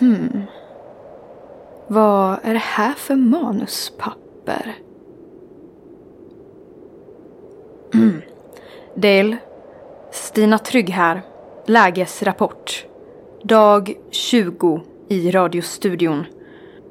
[0.00, 0.42] Hmm.
[1.86, 4.74] Vad är det här för manuspapper?
[7.94, 8.22] Mm.
[8.94, 9.36] Dale.
[10.12, 11.22] Stina Trygg här.
[11.66, 12.86] Lägesrapport.
[13.42, 16.26] Dag 20 i radiostudion.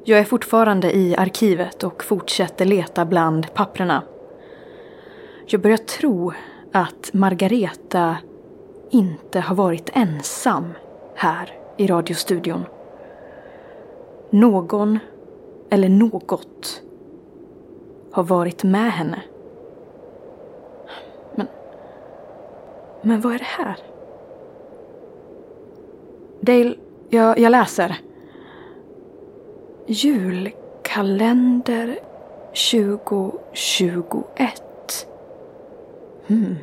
[0.04, 4.02] Jag är fortfarande i arkivet och fortsätter leta bland papprena.
[5.46, 6.32] Jag börjar tro
[6.72, 8.16] att Margareta
[8.90, 10.72] inte har varit ensam
[11.14, 12.64] här i radiostudion.
[14.30, 14.98] Någon
[15.70, 16.82] eller något
[18.12, 19.22] har varit med henne.
[21.34, 21.46] Men,
[23.02, 23.76] men vad är det här?
[26.40, 26.74] Dale,
[27.08, 27.96] jag, jag läser.
[29.86, 31.98] Julkalender
[32.72, 35.06] 2021.
[36.26, 36.56] Hmm.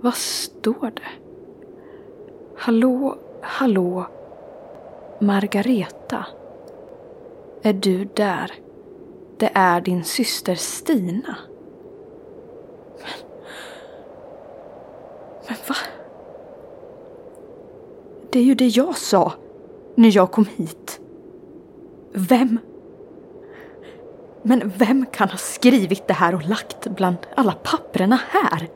[0.00, 1.02] Vad står det?
[2.56, 4.06] Hallå, hallå,
[5.22, 6.26] Margareta.
[7.62, 8.52] Är du där?
[9.38, 11.36] Det är din syster Stina.
[12.98, 13.28] Men,
[15.48, 15.74] men va?
[18.30, 19.32] Det är ju det jag sa
[19.94, 21.00] när jag kom hit.
[22.12, 22.58] Vem?
[24.42, 28.68] Men vem kan ha skrivit det här och lagt bland alla papperna här?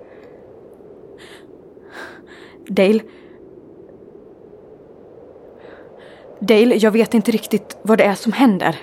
[2.66, 3.00] Dale.
[6.46, 8.76] Dale, jag vet inte riktigt vad det är som händer.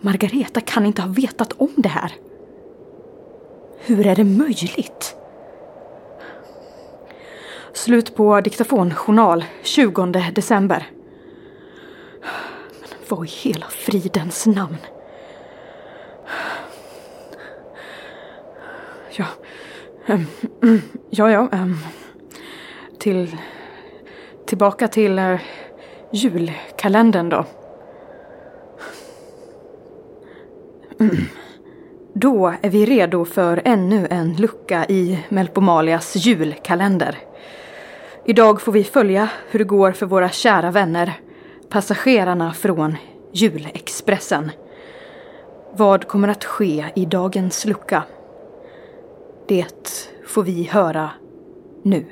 [0.00, 2.12] Margareta kan inte ha vetat om det här.
[3.78, 5.16] Hur är det möjligt?
[7.72, 10.90] Slut på diktafonjournal 20 december.
[12.80, 14.76] Men vad i hela fridens namn?
[19.16, 19.26] Ja,
[20.06, 20.26] ähm,
[21.10, 21.48] ja, ja.
[21.52, 21.78] Ähm,
[22.98, 23.36] till...
[24.46, 25.40] Tillbaka till Äh,
[26.10, 27.44] julkalendern då.
[31.00, 31.16] Mm.
[32.12, 37.18] Då är vi redo för ännu en lucka i Melpomalias julkalender.
[38.24, 41.12] Idag får vi följa hur det går för våra kära vänner,
[41.68, 42.96] passagerarna från
[43.32, 44.50] Julexpressen.
[45.72, 48.02] Vad kommer att ske i dagens lucka?
[49.48, 51.10] Det får vi höra
[51.82, 52.04] nu.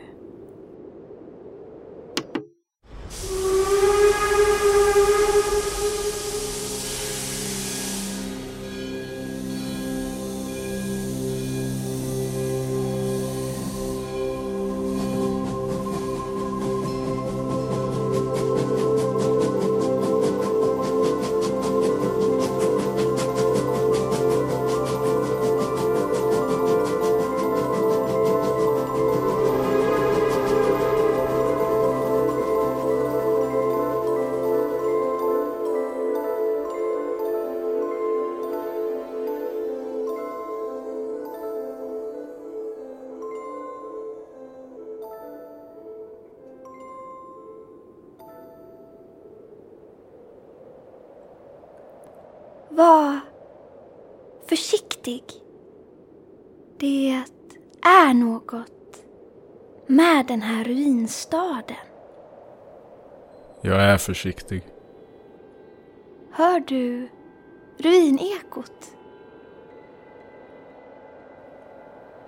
[52.74, 53.20] Var
[54.48, 55.22] försiktig.
[56.78, 57.22] Det
[57.82, 59.04] är något
[59.86, 61.76] med den här ruinstaden.
[63.60, 64.62] Jag är försiktig.
[66.30, 67.08] Hör du
[67.78, 68.96] ruinekot?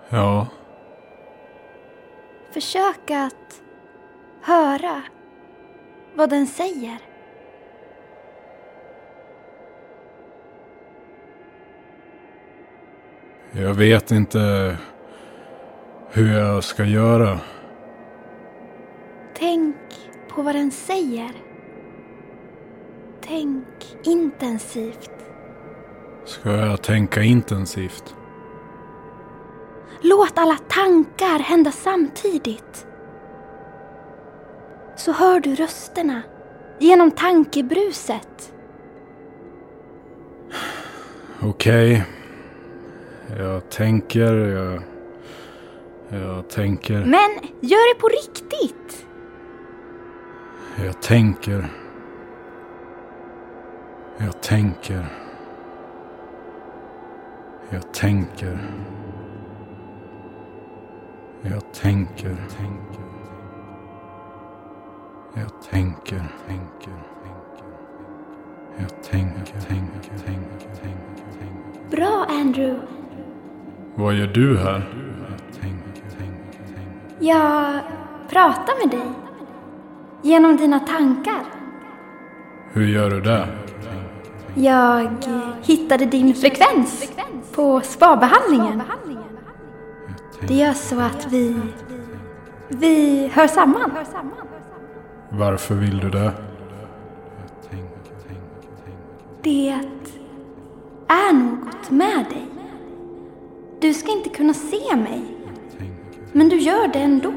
[0.08, 0.46] Ja,
[2.50, 3.62] Försök att
[4.40, 5.02] höra
[6.14, 6.98] vad den säger.
[13.62, 14.76] Jag vet inte
[16.10, 17.40] hur jag ska göra.
[19.34, 19.76] Tänk
[20.28, 21.30] på vad den säger.
[23.20, 23.66] Tänk
[24.04, 25.10] intensivt.
[26.24, 28.14] Ska jag tänka intensivt?
[30.00, 32.86] Låt alla tankar hända samtidigt.
[34.96, 36.22] Så hör du rösterna
[36.78, 38.52] genom tankebruset.
[41.42, 42.04] Okej.
[43.38, 44.82] Jag tänker, jag...
[46.08, 49.06] Jag tänker, Men gör det på riktigt!
[50.84, 51.68] jag tänker.
[54.18, 55.06] Jag tänker.
[57.70, 58.58] Jag tänker.
[61.42, 63.06] Jag tänker, tänker.
[65.34, 67.85] Jag tänker, tänker, tänker.
[68.78, 71.96] Jag tänker, tänker, tänker, tänker, tänker.
[71.96, 72.80] Bra Andrew.
[73.94, 74.88] Vad gör du här?
[75.30, 77.26] Jag tänker, tänker, tänker.
[77.26, 77.80] Jag
[78.30, 79.08] pratar med dig.
[80.22, 81.42] Genom dina tankar.
[82.72, 83.48] Hur gör du det?
[84.54, 85.10] Jag
[85.62, 87.12] hittade din frekvens
[87.54, 88.82] på spabehandlingen.
[90.48, 91.60] Det gör så att vi...
[92.68, 93.90] Vi hör samman.
[95.28, 96.32] Varför vill du det?
[99.46, 99.80] Det
[101.08, 102.46] är något med dig.
[103.80, 105.36] Du ska inte kunna se mig.
[106.32, 107.32] Men du gör det ändå.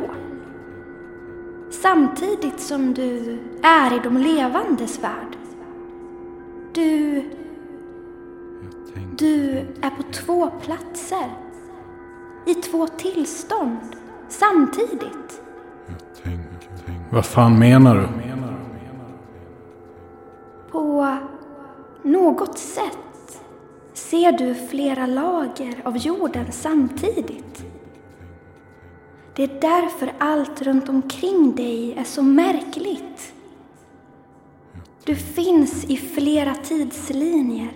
[1.70, 5.38] Samtidigt som du är i de levandes värld.
[6.74, 7.24] Du...
[9.18, 11.30] Du är på två platser.
[12.46, 13.96] I två tillstånd.
[14.30, 15.42] Samtidigt.
[17.10, 18.08] Vad fan menar du?
[20.72, 21.18] På
[22.04, 23.42] något sätt
[23.94, 27.66] ser du flera lager av jorden samtidigt.
[29.36, 33.34] Det är därför allt runt omkring dig är så märkligt.
[35.04, 37.72] Du finns i flera tidslinjer,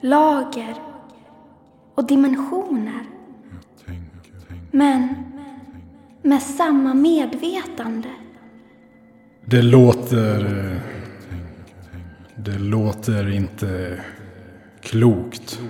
[0.00, 0.74] lager
[1.94, 3.02] och dimensioner.
[4.70, 5.08] Men
[6.22, 8.08] med samma medvetande.
[9.44, 10.70] Det låter...
[10.72, 10.97] Eh,
[12.44, 14.00] det låter inte
[14.80, 15.60] klokt.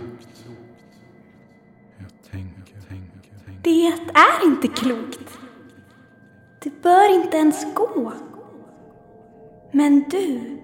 [3.63, 5.39] Det är inte klokt.
[6.63, 8.13] Det bör inte ens gå.
[9.73, 10.59] Men du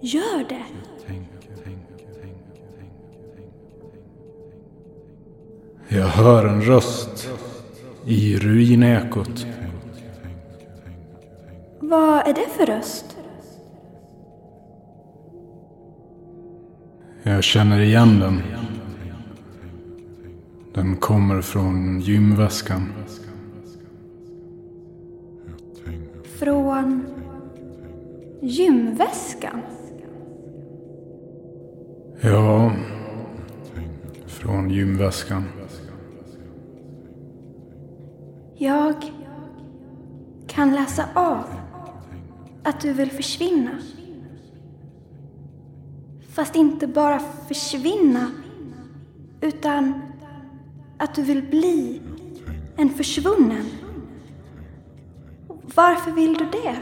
[0.00, 0.64] gör det.
[5.88, 7.28] Jag hör en röst
[8.06, 9.46] i ruinekot.
[11.80, 13.19] Vad är det för röst?
[17.22, 18.42] Jag känner igen den.
[20.74, 22.92] Den kommer från gymväskan.
[26.38, 27.06] Från
[28.40, 29.60] gymväskan?
[32.20, 32.72] Ja,
[34.26, 35.44] från gymväskan.
[38.56, 38.94] Jag
[40.46, 41.44] kan läsa av
[42.62, 43.70] att du vill försvinna.
[46.40, 48.30] Fast inte bara försvinna,
[49.40, 50.02] utan
[50.98, 52.00] att du vill bli
[52.76, 53.66] en försvunnen.
[55.74, 56.76] Varför vill du det?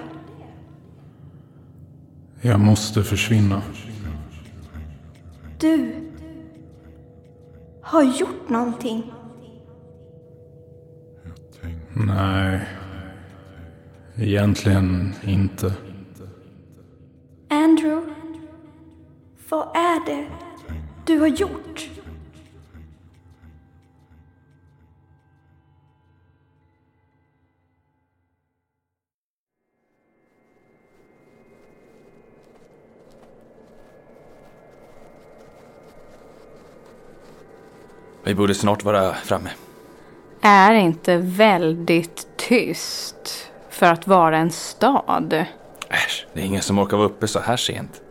[2.40, 3.62] Jag måste försvinna.
[5.58, 5.94] Du
[7.82, 9.12] har gjort någonting.
[12.06, 12.68] Nej,
[14.16, 15.72] egentligen inte.
[17.48, 18.17] Andrew,
[19.48, 20.26] vad är det
[21.04, 21.90] du har gjort?
[38.24, 39.50] Vi borde snart vara framme.
[40.40, 45.44] Är inte väldigt tyst för att vara en stad.
[45.88, 48.02] Äsch, det är ingen som orkar vara uppe så här sent.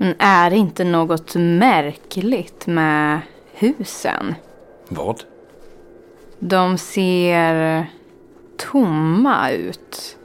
[0.00, 3.20] Men är inte något märkligt med
[3.52, 4.34] husen?
[4.88, 5.22] Vad?
[6.38, 7.86] De ser
[8.56, 10.16] tomma ut.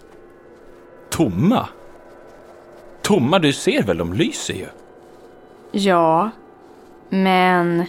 [1.10, 1.68] Tomma?
[3.02, 3.40] Tomma?
[3.40, 4.68] Du ser väl, de lyser ju.
[5.72, 6.30] Ja,
[7.10, 7.86] men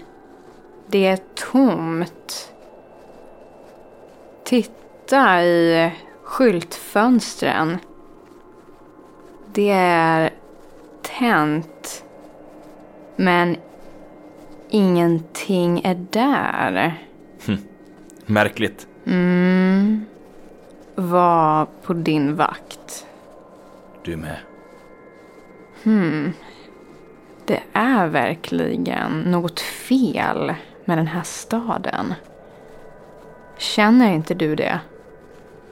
[0.87, 2.53] det är tomt.
[4.45, 5.91] Titta i
[6.23, 7.79] skyltfönstren.
[9.53, 10.31] Det är
[11.18, 12.04] tänt.
[13.16, 13.56] Men
[14.70, 16.99] ingenting är där.
[18.26, 18.87] Märkligt.
[19.06, 20.04] Mm.
[20.94, 23.06] Var på din vakt.
[24.02, 24.37] Du med.
[27.46, 32.14] Det är verkligen något fel med den här staden.
[33.58, 34.80] Känner inte du det?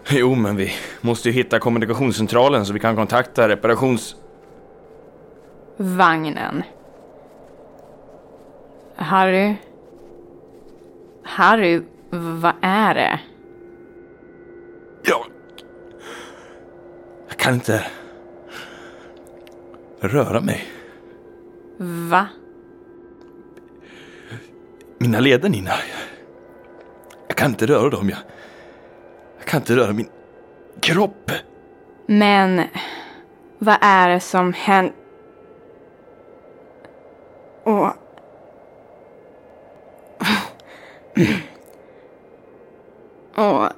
[0.09, 4.17] Jo, men vi måste ju hitta kommunikationscentralen så vi kan kontakta reparations...
[5.77, 6.63] Vagnen.
[8.97, 9.55] Harry?
[11.23, 13.21] Harry, vad är det?
[15.03, 15.27] Jag...
[17.29, 17.85] Jag kan inte...
[20.01, 20.65] röra mig.
[22.11, 22.27] Va?
[24.99, 25.71] Mina leder, Nina.
[27.29, 28.09] Jag kan inte röra dem.
[28.09, 28.19] Jag,
[29.39, 30.09] jag kan inte röra min
[30.81, 31.31] kropp.
[32.07, 32.63] Men
[33.59, 34.95] vad är det som händer?
[37.65, 37.93] Och...
[43.37, 43.69] Åh...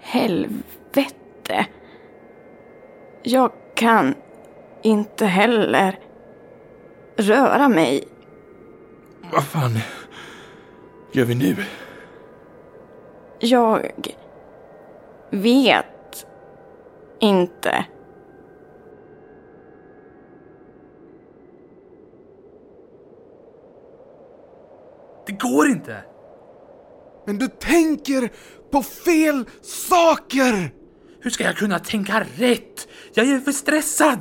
[0.00, 1.12] Helvete.
[1.42, 1.66] det.
[3.22, 4.14] Jag kan
[4.82, 5.98] inte heller
[7.16, 8.04] röra mig.
[9.32, 9.78] Vad fan
[11.12, 11.56] gör vi nu?
[13.38, 13.92] Jag
[15.30, 16.26] vet
[17.20, 17.84] inte.
[25.26, 25.96] Det går inte!
[27.26, 28.32] Men du tänker
[28.70, 30.81] på fel saker!
[31.22, 32.88] Hur ska jag kunna tänka rätt?
[33.14, 34.20] Jag är för stressad!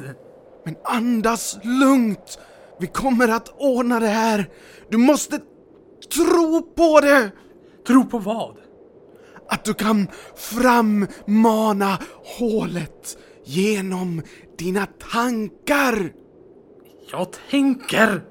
[0.66, 2.40] Men andas lugnt.
[2.80, 4.50] Vi kommer att ordna det här.
[4.90, 5.40] Du måste
[6.14, 7.32] tro på det!
[7.88, 8.58] Tro på vad?
[9.50, 12.00] Att du kan frammana
[12.40, 14.22] hålet genom
[14.58, 16.14] dina tankar.
[17.12, 18.22] Jag tänker!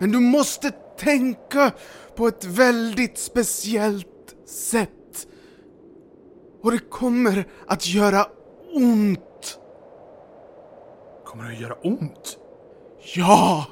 [0.00, 1.72] Men du måste tänka
[2.16, 4.06] på ett väldigt speciellt
[4.46, 4.90] sätt.
[6.64, 8.26] Och det kommer att göra
[8.74, 9.58] ont.
[11.24, 12.38] Kommer det att göra ont?
[13.14, 13.66] Ja!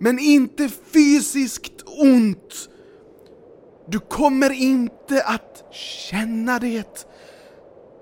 [0.00, 2.68] Men inte fysiskt ont.
[3.86, 5.64] Du kommer inte att
[6.10, 7.06] känna det.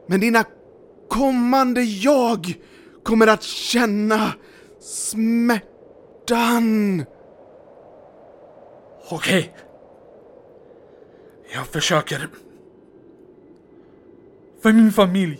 [0.06, 0.44] Men dina
[1.08, 2.54] kommande jag
[3.02, 4.32] kommer att känna
[4.80, 5.44] smärtan.
[9.10, 9.56] Okej.
[11.54, 12.28] Jag försöker.
[14.66, 15.38] För min familj.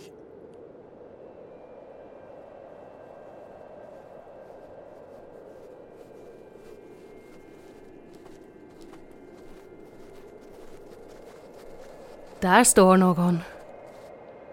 [12.39, 13.39] Där står någon.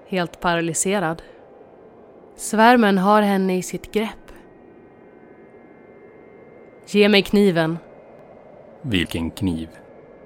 [0.06, 1.22] Helt paralyserad.
[2.36, 4.32] Svärmen har henne i sitt grepp.
[6.86, 7.78] Ge mig kniven.
[8.82, 9.68] Vilken kniv?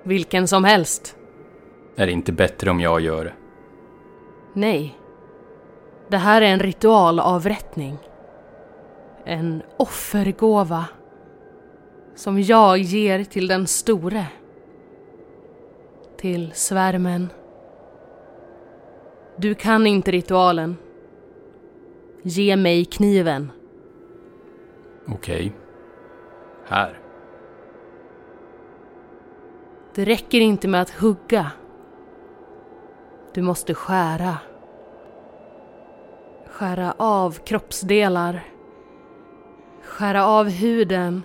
[0.02, 1.16] Vilken som helst.
[1.96, 3.32] Är det inte bättre om jag gör det?
[4.58, 4.98] Nej.
[6.08, 7.98] Det här är en ritualavrättning.
[9.24, 10.84] En offergåva.
[12.14, 14.26] Som jag ger till den store.
[16.16, 17.28] Till svärmen.
[19.36, 20.76] Du kan inte ritualen.
[22.22, 23.52] Ge mig kniven.
[25.08, 25.52] Okej.
[26.66, 27.00] Här.
[29.94, 31.50] Det räcker inte med att hugga.
[33.34, 34.36] Du måste skära.
[36.58, 38.44] Skära av kroppsdelar.
[39.82, 41.22] Skära av huden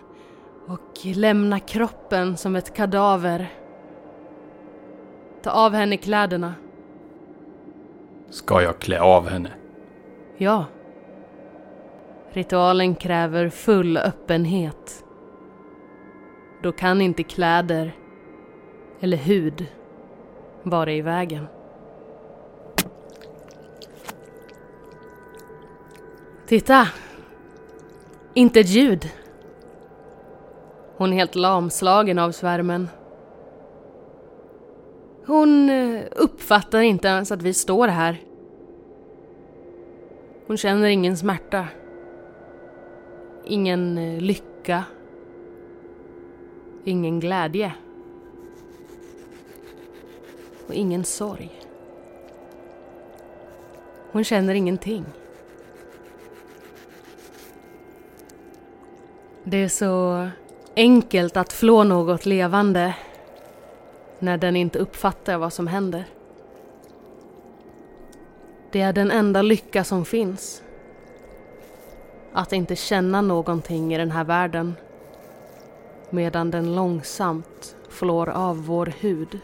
[0.68, 3.48] och lämna kroppen som ett kadaver.
[5.42, 6.54] Ta av henne kläderna.
[8.30, 9.52] Ska jag klä av henne?
[10.38, 10.66] Ja.
[12.30, 15.06] Ritualen kräver full öppenhet.
[16.64, 17.96] Då kan inte kläder
[19.00, 19.68] eller hud
[20.64, 21.48] vara i vägen.
[26.48, 26.88] Titta!
[28.34, 29.10] Inte ett ljud.
[30.98, 32.88] Hon är helt lamslagen av svärmen.
[35.26, 38.22] Hon eh, uppfattar inte ens att vi står här.
[40.48, 41.68] Hon känner ingen smärta.
[43.46, 44.84] Ingen eh, lycka.
[46.84, 47.74] Ingen glädje.
[50.68, 51.52] Och ingen sorg.
[54.12, 55.06] Hon känner ingenting.
[59.46, 60.28] Det är så
[60.76, 62.96] enkelt att flå något levande
[64.20, 66.06] när den inte uppfattar vad som händer.
[68.72, 70.64] Det är den enda lycka som finns.
[72.34, 74.76] Att inte känna någonting i den här världen
[76.10, 79.40] medan den långsamt flår av vår hud.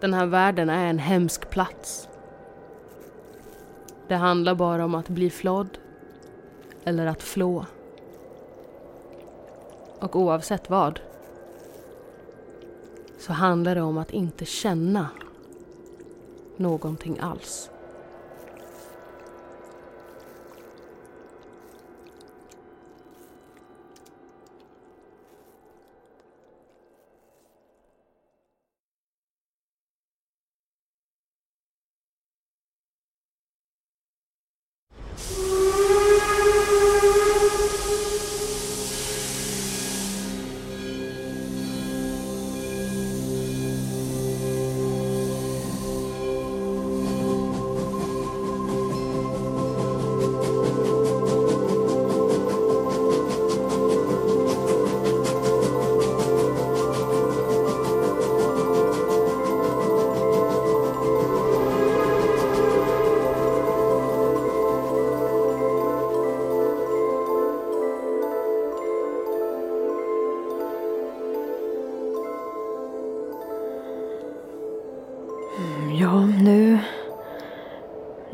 [0.00, 2.08] Den här världen är en hemsk plats.
[4.08, 5.78] Det handlar bara om att bli flådd
[6.86, 7.66] eller att flå.
[10.00, 11.00] Och oavsett vad
[13.18, 15.08] så handlar det om att inte känna
[16.56, 17.70] någonting alls.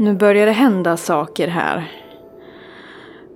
[0.02, 1.92] Nu börjar det hända saker här.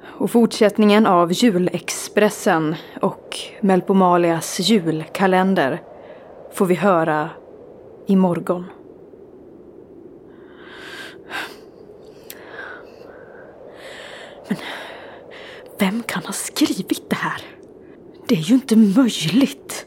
[0.05, 5.83] Och fortsättningen av julexpressen och Melpomalias julkalender
[6.53, 7.31] får vi höra
[8.07, 8.65] imorgon.
[14.49, 14.59] Men
[15.79, 17.43] vem kan ha skrivit det här?
[18.29, 19.87] Det är ju inte möjligt.